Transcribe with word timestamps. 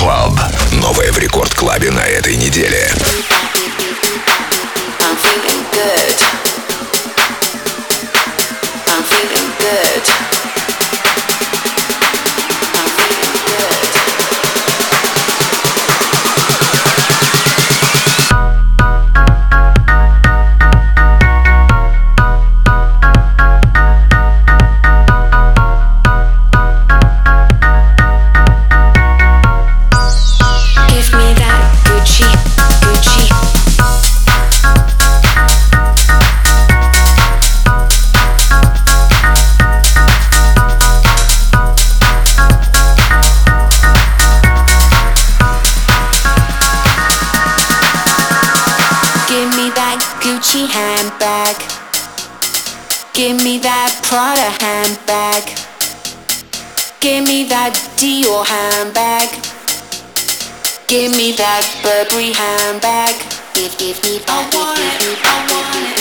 Club. 0.00 0.32
Новое 0.80 1.12
в 1.12 1.18
Рекорд 1.18 1.52
Клабе 1.54 1.90
на 1.90 2.00
этой 2.00 2.34
неделе. 2.34 2.90
I'm 4.98 5.16
feeling 5.18 5.64
good. 5.72 6.09
Give, 63.80 63.96
me 64.04 64.18
that, 64.18 64.52
give 64.52 64.60
me 64.60 65.16
that, 65.22 65.48
give, 65.48 65.94
give 65.96 65.99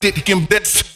Did 0.00 0.16
him 0.28 0.46
this. 0.50 0.94